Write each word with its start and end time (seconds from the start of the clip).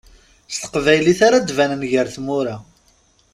S 0.53 0.55
teqbaylit 0.61 1.19
ara 1.27 1.37
d-banen 1.47 1.83
gar 1.91 2.07
tmura. 2.15 2.55